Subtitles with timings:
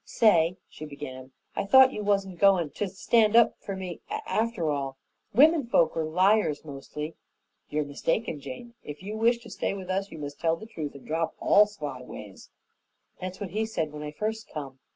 [0.03, 4.97] "Say," she began, "I thought you wasn't goin; to stand up for me, after all.
[5.31, 7.13] Women folks are liars, mostly."
[7.69, 8.73] "You are mistaken, Jane.
[8.81, 11.67] If you wish to stay with us, you must tell the truth and drop all
[11.67, 12.49] sly ways."
[13.19, 14.79] "That's what he said when I first come."